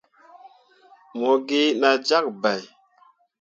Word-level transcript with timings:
Mo 1.19 1.31
gi 1.47 1.61
nah 1.81 1.97
jyak 2.07 2.25
bai. 2.41 2.61